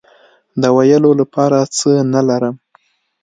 د 0.61 0.63
ویلو 0.75 1.11
لپاره 1.21 1.57
څه 1.77 1.91
نه 2.13 2.21
لرم 2.29 2.55